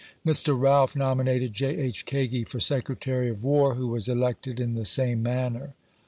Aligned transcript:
Mr. 0.25 0.59
Realf 0.59 0.95
nominated 0.95 1.53
J. 1.53 1.77
H. 1.77 2.07
Kagi 2.07 2.43
for 2.43 2.59
Secretary 2.59 3.29
of 3.29 3.43
"War, 3.43 3.75
who 3.75 3.89
was 3.89 4.07
elected 4.09 4.59
in 4.59 4.73
the 4.73 4.83
same 4.83 5.21
manner. 5.21 5.75